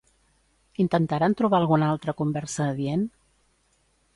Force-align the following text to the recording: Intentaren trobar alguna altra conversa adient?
Intentaren 0.83 1.35
trobar 1.41 1.59
alguna 1.59 1.91
altra 1.97 2.15
conversa 2.23 2.67
adient? 2.71 3.05